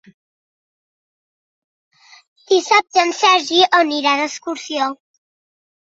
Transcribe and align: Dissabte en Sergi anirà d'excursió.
Dissabte 2.55 3.05
en 3.05 3.15
Sergi 3.21 3.63
anirà 3.85 4.19
d'excursió. 4.25 4.93